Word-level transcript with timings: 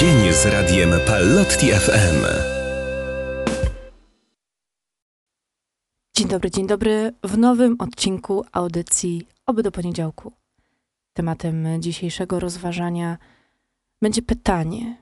Dzień 0.00 0.32
z 0.32 0.46
radiem 0.46 0.90
Pallotti 1.06 1.66
FM. 1.66 2.24
Dzień 6.16 6.28
dobry, 6.28 6.50
dzień 6.50 6.66
dobry 6.66 7.12
w 7.24 7.38
nowym 7.38 7.76
odcinku 7.78 8.44
audycji 8.52 9.26
Oby 9.46 9.62
do 9.62 9.72
poniedziałku. 9.72 10.32
Tematem 11.12 11.82
dzisiejszego 11.82 12.40
rozważania 12.40 13.18
będzie 14.02 14.22
pytanie. 14.22 14.96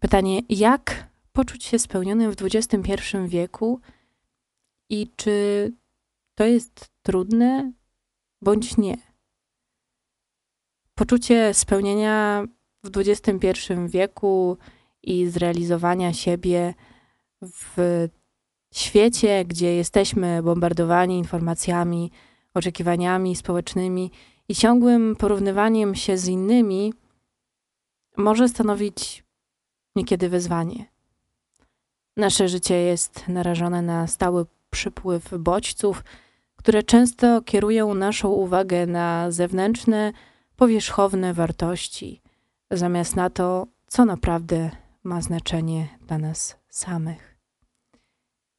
Pytanie, 0.00 0.40
jak 0.48 1.08
poczuć 1.32 1.64
się 1.64 1.78
spełnionym 1.78 2.32
w 2.32 2.36
XXI 2.42 3.16
wieku 3.26 3.80
i 4.90 5.10
czy 5.16 5.72
to 6.34 6.44
jest 6.44 6.90
trudne 7.02 7.72
bądź 8.42 8.76
nie. 8.76 8.96
Poczucie 10.94 11.54
spełnienia 11.54 12.44
w 12.84 12.96
XXI 12.96 13.46
wieku 13.86 14.56
i 15.02 15.26
zrealizowania 15.26 16.12
siebie 16.12 16.74
w 17.42 18.08
świecie, 18.74 19.44
gdzie 19.44 19.74
jesteśmy 19.74 20.42
bombardowani 20.42 21.18
informacjami, 21.18 22.10
oczekiwaniami 22.54 23.36
społecznymi 23.36 24.10
i 24.48 24.54
ciągłym 24.54 25.16
porównywaniem 25.16 25.94
się 25.94 26.18
z 26.18 26.28
innymi, 26.28 26.94
może 28.16 28.48
stanowić 28.48 29.24
niekiedy 29.96 30.28
wyzwanie. 30.28 30.84
Nasze 32.16 32.48
życie 32.48 32.74
jest 32.74 33.28
narażone 33.28 33.82
na 33.82 34.06
stały 34.06 34.46
przypływ 34.70 35.34
bodźców, 35.38 36.04
które 36.56 36.82
często 36.82 37.42
kierują 37.42 37.94
naszą 37.94 38.28
uwagę 38.28 38.86
na 38.86 39.30
zewnętrzne, 39.30 40.12
powierzchowne 40.56 41.34
wartości, 41.34 42.20
zamiast 42.70 43.16
na 43.16 43.30
to, 43.30 43.66
co 43.86 44.04
naprawdę 44.04 44.70
ma 45.04 45.20
znaczenie 45.20 45.88
dla 46.06 46.18
nas 46.18 46.56
samych. 46.68 47.38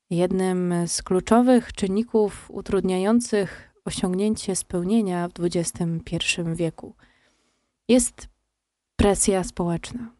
Jednym 0.09 0.73
z 0.87 1.03
kluczowych 1.03 1.73
czynników 1.73 2.51
utrudniających 2.51 3.73
osiągnięcie 3.85 4.55
spełnienia 4.55 5.27
w 5.27 5.31
XXI 5.45 5.85
wieku 6.55 6.95
jest 7.87 8.27
presja 8.95 9.43
społeczna. 9.43 10.19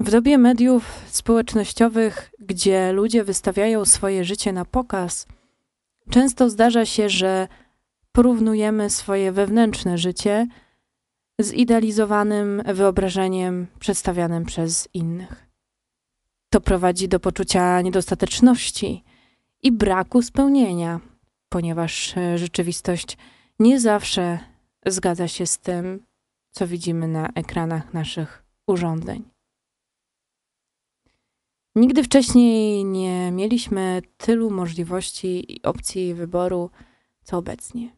W 0.00 0.10
dobie 0.10 0.38
mediów 0.38 1.04
społecznościowych, 1.08 2.30
gdzie 2.38 2.92
ludzie 2.92 3.24
wystawiają 3.24 3.84
swoje 3.84 4.24
życie 4.24 4.52
na 4.52 4.64
pokaz, 4.64 5.26
często 6.10 6.50
zdarza 6.50 6.86
się, 6.86 7.08
że 7.08 7.48
porównujemy 8.12 8.90
swoje 8.90 9.32
wewnętrzne 9.32 9.98
życie 9.98 10.46
zidealizowanym 11.42 12.62
wyobrażeniem 12.74 13.66
przedstawianym 13.78 14.44
przez 14.44 14.88
innych. 14.94 15.46
To 16.50 16.60
prowadzi 16.60 17.08
do 17.08 17.20
poczucia 17.20 17.80
niedostateczności 17.80 19.04
i 19.62 19.72
braku 19.72 20.22
spełnienia, 20.22 21.00
ponieważ 21.48 22.14
rzeczywistość 22.36 23.18
nie 23.58 23.80
zawsze 23.80 24.38
zgadza 24.86 25.28
się 25.28 25.46
z 25.46 25.58
tym, 25.58 26.06
co 26.50 26.66
widzimy 26.66 27.08
na 27.08 27.28
ekranach 27.34 27.94
naszych 27.94 28.44
urządzeń. 28.66 29.24
Nigdy 31.74 32.02
wcześniej 32.02 32.84
nie 32.84 33.32
mieliśmy 33.32 34.02
tylu 34.16 34.50
możliwości 34.50 35.54
i 35.54 35.62
opcji 35.62 36.14
wyboru, 36.14 36.70
co 37.22 37.38
obecnie. 37.38 37.97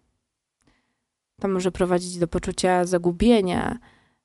To 1.41 1.49
może 1.49 1.73
prowadzić 1.73 2.19
do 2.19 2.29
poczucia 2.29 2.85
zagubienia, 2.85 3.79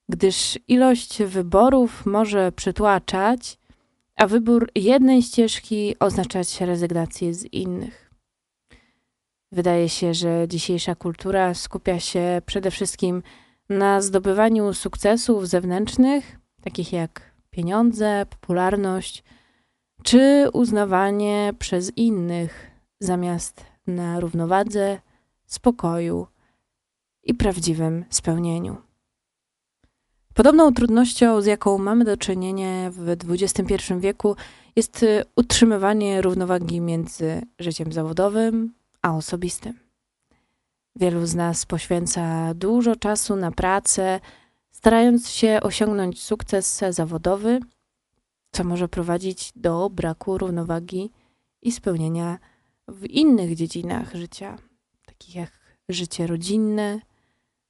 gdyż 0.10 0.60
ilość 0.68 1.24
wyborów 1.24 2.06
może 2.06 2.52
przytłaczać, 2.52 3.58
a 4.16 4.28
wybór 4.28 4.70
jednej 4.76 5.22
ścieżki 5.22 5.96
oznaczać 6.00 6.62
rezygnację 6.62 7.34
z 7.34 7.46
innych. 7.46 8.12
Wydaje 9.52 9.90
się, 9.90 10.14
że 10.14 10.48
dzisiejsza 10.48 10.96
kultura 10.96 11.54
skupia 11.54 12.00
się 12.00 12.42
przede 12.46 12.72
wszystkim 12.72 13.24
na 13.70 14.02
zdobywaniu 14.02 14.74
sukcesów 14.74 15.48
zewnętrznych, 15.48 16.40
takich 16.62 16.94
jak 16.94 17.36
pieniądze, 17.50 18.26
popularność 18.30 19.24
czy 20.04 20.50
uznawanie 20.54 21.54
przez 21.60 21.98
innych, 21.98 22.72
zamiast 23.00 23.66
na 23.88 24.20
równowadze, 24.20 25.00
spokoju 25.46 26.28
i 27.26 27.34
prawdziwym 27.34 28.06
spełnieniu. 28.10 28.78
Podobną 30.34 30.74
trudnością, 30.74 31.42
z 31.42 31.46
jaką 31.46 31.78
mamy 31.78 32.06
do 32.06 32.18
czynienia 32.18 32.92
w 32.92 33.10
XXI 33.30 33.76
wieku, 34.00 34.36
jest 34.76 35.04
y, 35.04 35.24
utrzymywanie 35.36 36.22
równowagi 36.22 36.82
między 36.82 37.42
życiem 37.60 37.94
zawodowym 37.94 38.74
a 39.02 39.16
osobistym. 39.16 39.80
Wielu 40.96 41.26
z 41.26 41.36
nas 41.36 41.66
poświęca 41.66 42.54
dużo 42.54 42.96
czasu 42.96 43.36
na 43.36 43.52
pracę, 43.52 44.20
starając 44.72 45.30
się 45.30 45.60
osiągnąć 45.64 46.24
sukces 46.24 46.84
zawodowy, 46.90 47.60
co 48.52 48.64
może 48.64 48.88
prowadzić 48.88 49.52
do 49.56 49.90
braku 49.90 50.38
równowagi 50.38 51.12
i 51.62 51.72
spełnienia 51.72 52.40
w 52.88 53.06
innych 53.06 53.56
dziedzinach 53.56 54.16
życia, 54.16 54.58
takich 55.06 55.36
jak 55.36 55.52
życie 55.90 56.28
rodzinne, 56.28 57.00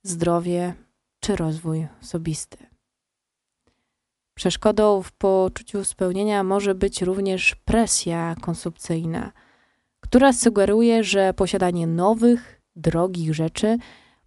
zdrowie 0.07 0.73
czy 1.19 1.35
rozwój 1.35 1.87
osobisty. 2.01 2.57
Przeszkodą 4.35 5.01
w 5.01 5.11
poczuciu 5.11 5.83
spełnienia 5.83 6.43
może 6.43 6.75
być 6.75 7.01
również 7.01 7.55
presja 7.55 8.35
konsumpcyjna, 8.41 9.31
która 9.99 10.33
sugeruje, 10.33 11.03
że 11.03 11.33
posiadanie 11.33 11.87
nowych, 11.87 12.61
drogich 12.75 13.33
rzeczy 13.33 13.77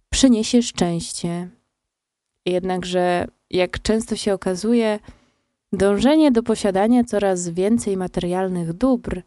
przyniesie 0.09 0.61
szczęście. 0.61 1.49
Jednakże, 2.45 3.27
jak 3.49 3.81
często 3.81 4.15
się 4.15 4.33
okazuje, 4.33 4.99
dążenie 5.73 6.31
do 6.31 6.43
posiadania 6.43 7.03
coraz 7.03 7.49
więcej 7.49 7.97
materialnych 7.97 8.73
dóbr 8.73 9.21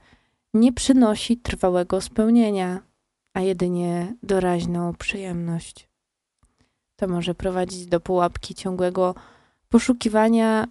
nie 0.55 0.73
przynosi 0.73 1.37
trwałego 1.37 2.01
spełnienia, 2.01 2.83
a 3.35 3.41
jedynie 3.41 4.15
doraźną 4.23 4.95
przyjemność. 4.95 5.92
To 7.03 7.09
może 7.09 7.35
prowadzić 7.35 7.87
do 7.87 8.01
pułapki 8.01 8.55
ciągłego 8.55 9.15
poszukiwania 9.69 10.69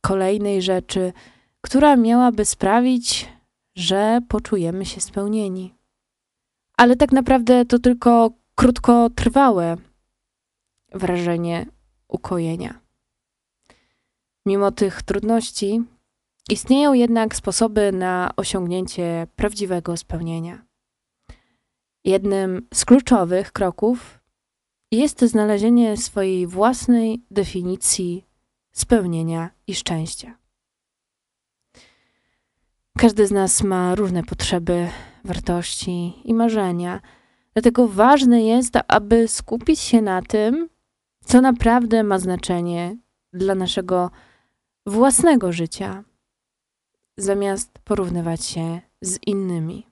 kolejnej 0.00 0.62
rzeczy, 0.62 1.12
która 1.60 1.96
miałaby 1.96 2.44
sprawić, 2.44 3.28
że 3.76 4.20
poczujemy 4.28 4.86
się 4.86 5.00
spełnieni. 5.00 5.74
Ale 6.76 6.96
tak 6.96 7.12
naprawdę 7.12 7.64
to 7.64 7.78
tylko 7.78 8.30
krótkotrwałe 8.54 9.76
wrażenie 10.92 11.66
ukojenia. 12.08 12.80
Mimo 14.46 14.72
tych 14.72 15.02
trudności, 15.02 15.82
istnieją 16.50 16.92
jednak 16.92 17.36
sposoby 17.36 17.92
na 17.92 18.30
osiągnięcie 18.36 19.26
prawdziwego 19.36 19.96
spełnienia. 19.96 20.64
Jednym 22.04 22.66
z 22.74 22.84
kluczowych 22.84 23.52
kroków 23.52 24.17
jest 24.90 25.20
znalezienie 25.20 25.96
swojej 25.96 26.46
własnej 26.46 27.22
definicji 27.30 28.24
spełnienia 28.72 29.50
i 29.66 29.74
szczęścia. 29.74 30.38
Każdy 32.98 33.26
z 33.26 33.30
nas 33.30 33.62
ma 33.62 33.94
różne 33.94 34.22
potrzeby, 34.22 34.88
wartości 35.24 36.12
i 36.24 36.34
marzenia, 36.34 37.00
dlatego 37.54 37.88
ważne 37.88 38.42
jest, 38.42 38.74
aby 38.88 39.28
skupić 39.28 39.80
się 39.80 40.02
na 40.02 40.22
tym, 40.22 40.68
co 41.24 41.40
naprawdę 41.40 42.02
ma 42.02 42.18
znaczenie 42.18 42.96
dla 43.32 43.54
naszego 43.54 44.10
własnego 44.86 45.52
życia, 45.52 46.04
zamiast 47.16 47.78
porównywać 47.84 48.44
się 48.44 48.80
z 49.00 49.18
innymi. 49.26 49.86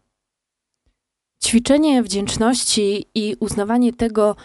Ćwiczenie 1.44 2.02
wdzięczności 2.02 3.06
i 3.14 3.36
uznawanie 3.40 3.92
tego, 3.92 4.36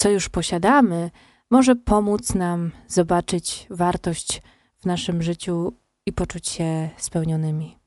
co 0.00 0.10
już 0.10 0.28
posiadamy, 0.28 1.10
może 1.50 1.76
pomóc 1.76 2.34
nam 2.34 2.70
zobaczyć 2.88 3.66
wartość 3.70 4.42
w 4.76 4.86
naszym 4.86 5.22
życiu 5.22 5.72
i 6.06 6.12
poczuć 6.12 6.48
się 6.48 6.90
spełnionymi. 6.96 7.78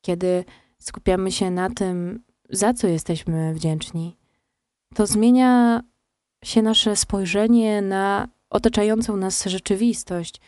Kiedy 0.00 0.44
skupiamy 0.78 1.32
się 1.32 1.50
na 1.50 1.70
tym, 1.70 2.24
za 2.50 2.74
co 2.74 2.86
jesteśmy 2.86 3.54
wdzięczni, 3.54 4.16
to 4.94 5.06
zmienia 5.06 5.82
się 6.44 6.62
nasze 6.62 6.96
spojrzenie 6.96 7.82
na 7.82 8.28
otaczającą 8.50 9.16
nas 9.16 9.44
rzeczywistość 9.44 10.40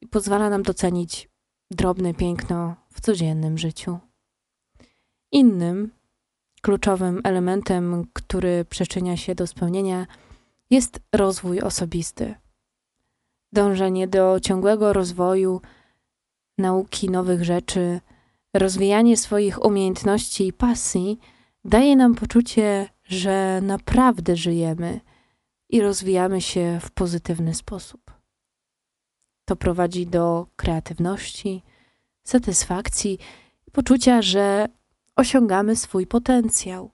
i 0.00 0.06
pozwala 0.06 0.50
nam 0.50 0.62
docenić 0.62 1.28
drobne 1.70 2.14
piękno 2.14 2.76
w 2.92 3.00
codziennym 3.00 3.58
życiu. 3.58 3.98
Innym 5.32 5.90
kluczowym 6.66 7.20
elementem, 7.24 8.06
który 8.12 8.64
przyczynia 8.64 9.16
się 9.16 9.34
do 9.34 9.46
spełnienia, 9.46 10.06
jest 10.70 11.00
rozwój 11.12 11.60
osobisty. 11.60 12.34
dążenie 13.52 14.08
do 14.08 14.40
ciągłego 14.40 14.92
rozwoju, 14.92 15.60
nauki 16.58 17.10
nowych 17.10 17.44
rzeczy, 17.44 18.00
rozwijanie 18.54 19.16
swoich 19.16 19.64
umiejętności 19.64 20.46
i 20.46 20.52
pasji 20.52 21.18
daje 21.64 21.96
nam 21.96 22.14
poczucie, 22.14 22.88
że 23.04 23.60
naprawdę 23.62 24.36
żyjemy 24.36 25.00
i 25.68 25.80
rozwijamy 25.80 26.40
się 26.40 26.78
w 26.82 26.90
pozytywny 26.90 27.54
sposób. 27.54 28.10
To 29.44 29.56
prowadzi 29.56 30.06
do 30.06 30.46
kreatywności, 30.56 31.62
satysfakcji 32.24 33.18
i 33.66 33.70
poczucia, 33.70 34.22
że 34.22 34.68
osiągamy 35.16 35.76
swój 35.76 36.06
potencjał. 36.06 36.90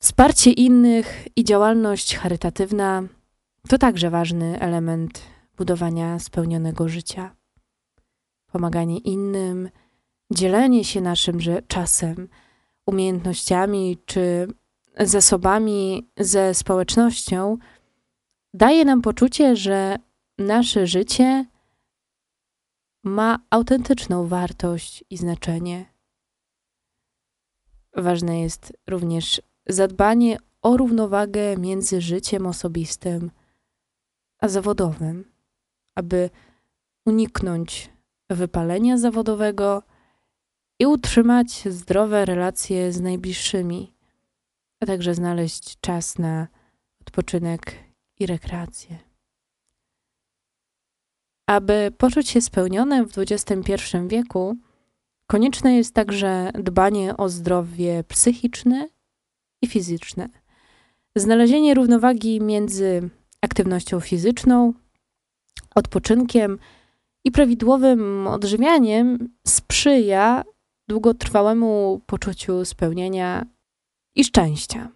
Wsparcie 0.00 0.52
innych 0.52 1.28
i 1.36 1.44
działalność 1.44 2.16
charytatywna 2.16 3.02
to 3.68 3.78
także 3.78 4.10
ważny 4.10 4.60
element 4.60 5.20
budowania 5.56 6.18
spełnionego 6.18 6.88
życia. 6.88 7.36
Pomaganie 8.52 8.98
innym, 8.98 9.70
dzielenie 10.30 10.84
się 10.84 11.00
naszym 11.00 11.38
czasem, 11.68 12.28
umiejętnościami 12.86 13.98
czy 14.06 14.48
zasobami 15.00 16.10
ze 16.16 16.54
społecznością 16.54 17.58
daje 18.54 18.84
nam 18.84 19.02
poczucie, 19.02 19.56
że 19.56 19.96
nasze 20.38 20.86
życie 20.86 21.46
ma 23.04 23.38
autentyczną 23.50 24.26
wartość 24.26 25.04
i 25.10 25.16
znaczenie. 25.16 25.97
Ważne 27.98 28.40
jest 28.40 28.72
również 28.86 29.42
zadbanie 29.66 30.36
o 30.62 30.76
równowagę 30.76 31.56
między 31.56 32.00
życiem 32.00 32.46
osobistym 32.46 33.30
a 34.40 34.48
zawodowym, 34.48 35.24
aby 35.94 36.30
uniknąć 37.06 37.90
wypalenia 38.30 38.98
zawodowego 38.98 39.82
i 40.78 40.86
utrzymać 40.86 41.68
zdrowe 41.68 42.24
relacje 42.24 42.92
z 42.92 43.00
najbliższymi, 43.00 43.94
a 44.80 44.86
także 44.86 45.14
znaleźć 45.14 45.80
czas 45.80 46.18
na 46.18 46.48
odpoczynek 47.00 47.74
i 48.18 48.26
rekreację. 48.26 48.98
Aby 51.46 51.92
poczuć 51.98 52.28
się 52.28 52.40
spełnionym 52.40 53.08
w 53.08 53.18
XXI 53.18 53.74
wieku, 54.06 54.56
konieczne 55.28 55.76
jest 55.76 55.94
także 55.94 56.50
dbanie 56.54 57.16
o 57.16 57.28
zdrowie 57.28 58.04
psychiczne 58.08 58.88
i 59.62 59.66
fizyczne. 59.66 60.28
Znalezienie 61.16 61.74
równowagi 61.74 62.40
między 62.40 63.10
aktywnością 63.40 64.00
fizyczną, 64.00 64.72
odpoczynkiem 65.74 66.58
i 67.24 67.30
prawidłowym 67.30 68.26
odżywianiem 68.26 69.28
sprzyja 69.46 70.44
długotrwałemu 70.88 72.00
poczuciu 72.06 72.64
spełnienia 72.64 73.46
i 74.14 74.24
szczęścia. 74.24 74.88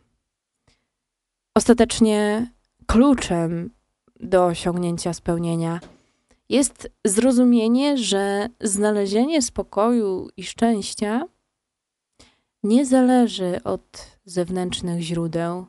Ostatecznie 1.54 2.50
kluczem 2.86 3.70
do 4.20 4.46
osiągnięcia 4.46 5.12
spełnienia 5.12 5.80
jest 6.52 6.90
zrozumienie, 7.04 7.98
że 7.98 8.48
znalezienie 8.60 9.42
spokoju 9.42 10.28
i 10.36 10.42
szczęścia 10.44 11.24
nie 12.62 12.86
zależy 12.86 13.62
od 13.64 14.18
zewnętrznych 14.24 15.00
źródeł, 15.00 15.66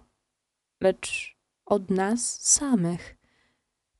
lecz 0.81 1.38
od 1.65 1.89
nas 1.89 2.41
samych. 2.41 3.15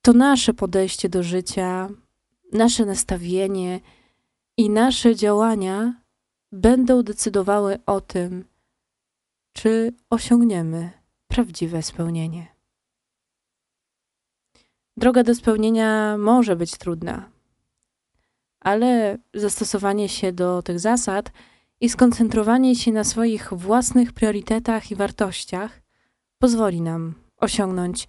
To 0.01 0.13
nasze 0.13 0.53
podejście 0.53 1.09
do 1.09 1.24
życia, 1.24 1.89
nasze 2.53 2.85
nastawienie 2.85 3.80
i 4.57 4.69
nasze 4.69 5.15
działania 5.15 6.01
będą 6.51 7.03
decydowały 7.03 7.80
o 7.85 8.01
tym, 8.01 8.45
czy 9.53 9.94
osiągniemy 10.09 10.91
prawdziwe 11.27 11.83
spełnienie. 11.83 12.53
Droga 14.98 15.24
do 15.24 15.36
spełnienia 15.36 16.18
może 16.18 16.56
być 16.56 16.78
trudna, 16.78 17.30
ale 18.60 19.18
zastosowanie 19.34 20.10
się 20.10 20.31
do 20.31 20.62
tych 20.62 20.80
zasad 20.80 21.31
i 21.81 21.90
skoncentrowanie 21.90 22.75
się 22.75 22.92
na 22.92 23.04
swoich 23.04 23.54
własnych 23.54 24.13
priorytetach 24.13 24.92
i 24.92 24.95
wartościach 24.95 25.81
pozwoli 26.38 26.81
nam 26.81 27.13
osiągnąć 27.38 28.07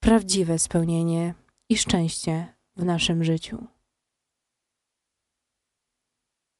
prawdziwe 0.00 0.58
spełnienie 0.58 1.34
i 1.68 1.76
szczęście 1.76 2.54
w 2.76 2.84
naszym 2.84 3.24
życiu. 3.24 3.66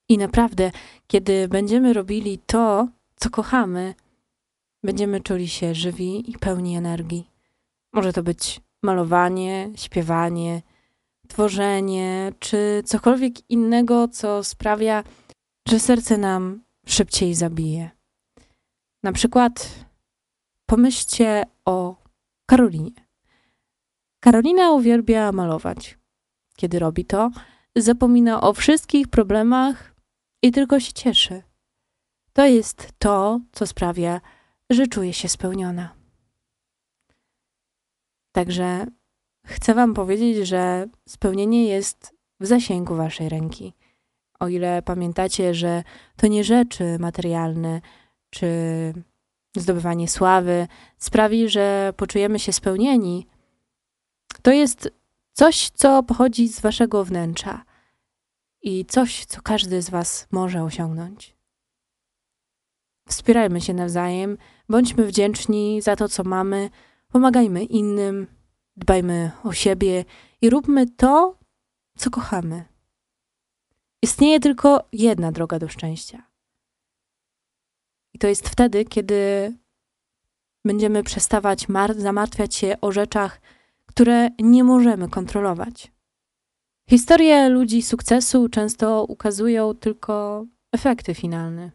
I 0.08 0.18
naprawdę, 0.18 0.70
kiedy 1.06 1.48
będziemy 1.48 1.92
robili 1.92 2.38
to, 2.38 2.88
co 3.16 3.30
kochamy, 3.30 3.94
będziemy 4.82 5.20
czuli 5.20 5.48
się 5.48 5.74
żywi 5.74 6.30
i 6.30 6.38
pełni 6.38 6.76
energii. 6.76 7.30
Może 7.92 8.12
to 8.12 8.22
być 8.22 8.60
malowanie, 8.82 9.70
śpiewanie, 9.76 10.62
tworzenie, 11.28 12.32
czy 12.38 12.82
cokolwiek 12.84 13.50
innego, 13.50 14.08
co 14.08 14.44
sprawia, 14.44 15.04
że 15.68 15.80
serce 15.80 16.18
nam 16.18 16.64
szybciej 16.86 17.34
zabije. 17.34 17.90
Na 19.02 19.12
przykład 19.12 19.84
pomyślcie 20.66 21.44
o 21.64 21.96
Karolinie. 22.46 22.90
Karolina 24.20 24.72
uwielbia 24.72 25.32
malować. 25.32 25.98
Kiedy 26.56 26.78
robi 26.78 27.04
to, 27.04 27.30
zapomina 27.76 28.40
o 28.40 28.52
wszystkich 28.52 29.08
problemach 29.08 29.94
i 30.42 30.52
tylko 30.52 30.80
się 30.80 30.92
cieszy. 30.92 31.42
To 32.32 32.46
jest 32.46 32.88
to, 32.98 33.40
co 33.52 33.66
sprawia, 33.66 34.20
że 34.70 34.86
czuje 34.86 35.12
się 35.12 35.28
spełniona. 35.28 35.97
Także 38.38 38.86
chcę 39.46 39.74
Wam 39.74 39.94
powiedzieć, 39.94 40.48
że 40.48 40.88
spełnienie 41.08 41.64
jest 41.64 42.14
w 42.40 42.46
zasięgu 42.46 42.94
Waszej 42.94 43.28
ręki. 43.28 43.74
O 44.40 44.48
ile 44.48 44.82
pamiętacie, 44.82 45.54
że 45.54 45.82
to 46.16 46.26
nie 46.26 46.44
rzeczy 46.44 46.96
materialne 46.98 47.80
czy 48.30 48.48
zdobywanie 49.56 50.08
sławy 50.08 50.66
sprawi, 50.98 51.48
że 51.48 51.92
poczujemy 51.96 52.38
się 52.38 52.52
spełnieni, 52.52 53.26
to 54.42 54.52
jest 54.52 54.90
coś, 55.32 55.70
co 55.70 56.02
pochodzi 56.02 56.48
z 56.48 56.60
Waszego 56.60 57.04
wnętrza 57.04 57.64
i 58.62 58.84
coś, 58.84 59.24
co 59.24 59.42
każdy 59.42 59.82
z 59.82 59.90
Was 59.90 60.26
może 60.30 60.62
osiągnąć. 60.62 61.36
Wspierajmy 63.08 63.60
się 63.60 63.74
nawzajem, 63.74 64.38
bądźmy 64.68 65.06
wdzięczni 65.06 65.82
za 65.82 65.96
to, 65.96 66.08
co 66.08 66.24
mamy, 66.24 66.70
pomagajmy 67.12 67.64
innym, 67.64 68.26
dbajmy 68.76 69.30
o 69.44 69.52
siebie 69.52 70.04
i 70.40 70.50
róbmy 70.50 70.86
to, 70.86 71.38
co 71.98 72.10
kochamy. 72.10 72.64
Istnieje 74.02 74.40
tylko 74.40 74.88
jedna 74.92 75.32
droga 75.32 75.58
do 75.58 75.68
szczęścia. 75.68 76.22
I 78.14 78.18
to 78.18 78.26
jest 78.26 78.48
wtedy, 78.48 78.84
kiedy 78.84 79.52
będziemy 80.64 81.02
przestawać 81.02 81.68
zamartwiać 81.96 82.54
się 82.54 82.76
o 82.80 82.92
rzeczach, 82.92 83.40
które 83.86 84.28
nie 84.38 84.64
możemy 84.64 85.08
kontrolować. 85.08 85.92
Historie 86.90 87.48
ludzi 87.48 87.82
sukcesu 87.82 88.48
często 88.48 89.04
ukazują 89.04 89.74
tylko 89.74 90.44
efekty 90.72 91.14
finalne, 91.14 91.70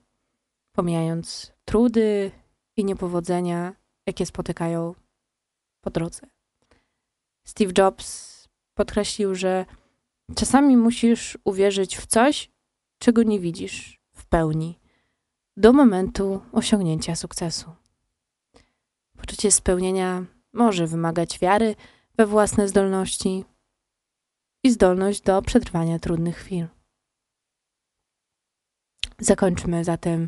pomijając 0.72 1.54
trudy 1.66 2.32
i 2.78 2.86
niepowodzenia, 2.86 3.76
jakie 4.08 4.26
spotykają 4.26 4.96
po 5.84 5.90
drodze. 5.90 6.28
Steve 7.44 7.72
Jobs 7.78 8.48
podkreślił, 8.74 9.36
że 9.36 9.66
czasami 10.36 10.78
musisz 10.78 11.38
uwierzyć 11.44 11.98
w 11.98 12.06
coś, 12.06 12.52
czego 13.00 13.24
nie 13.24 13.40
widzisz 13.40 14.02
w 14.12 14.26
pełni, 14.26 14.80
do 15.58 15.74
momentu 15.74 16.42
osiągnięcia 16.52 17.16
sukcesu. 17.16 17.72
Poczucie 19.18 19.52
spełnienia 19.52 20.26
może 20.54 20.88
wymagać 20.88 21.40
wiary 21.40 21.76
we 22.18 22.26
własne 22.26 22.68
zdolności, 22.68 23.46
i 24.64 24.72
zdolność 24.72 25.22
do 25.22 25.42
przetrwania 25.42 26.00
trudnych 26.00 26.38
chwil. 26.38 26.68
Zakończmy 29.20 29.84
zatem 29.84 30.28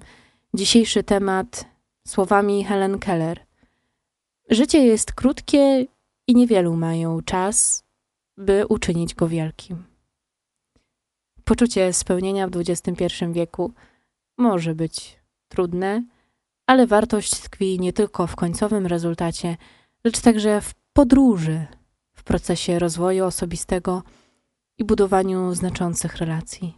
dzisiejszy 0.53 1.03
temat 1.03 1.65
słowami 2.07 2.63
Helen 2.63 2.99
Keller. 2.99 3.45
Życie 4.49 4.85
jest 4.85 5.13
krótkie 5.13 5.85
i 6.27 6.35
niewielu 6.35 6.75
mają 6.75 7.21
czas, 7.21 7.83
by 8.37 8.67
uczynić 8.67 9.15
go 9.15 9.27
wielkim. 9.27 9.83
Poczucie 11.43 11.93
spełnienia 11.93 12.47
w 12.47 12.51
XXI 12.55 13.05
wieku 13.31 13.73
może 14.37 14.75
być 14.75 15.19
trudne, 15.47 16.03
ale 16.67 16.87
wartość 16.87 17.39
tkwi 17.39 17.79
nie 17.79 17.93
tylko 17.93 18.27
w 18.27 18.35
końcowym 18.35 18.85
rezultacie, 18.85 19.57
lecz 20.03 20.21
także 20.21 20.61
w 20.61 20.73
podróży 20.93 21.67
procesie 22.25 22.79
rozwoju 22.79 23.25
osobistego 23.25 24.03
i 24.77 24.83
budowaniu 24.83 25.55
znaczących 25.55 26.15
relacji. 26.15 26.77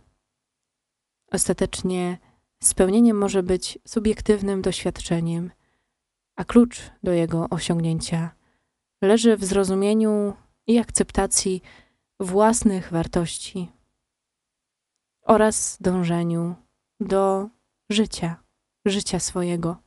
Ostatecznie 1.31 2.17
spełnienie 2.63 3.13
może 3.13 3.43
być 3.43 3.79
subiektywnym 3.87 4.61
doświadczeniem, 4.61 5.51
a 6.37 6.45
klucz 6.45 6.81
do 7.03 7.11
jego 7.11 7.49
osiągnięcia 7.49 8.31
leży 9.01 9.37
w 9.37 9.43
zrozumieniu 9.45 10.33
i 10.67 10.77
akceptacji 10.77 11.61
własnych 12.19 12.91
wartości 12.91 13.71
oraz 15.21 15.77
dążeniu 15.81 16.55
do 16.99 17.49
życia, 17.89 18.43
życia 18.85 19.19
swojego. 19.19 19.86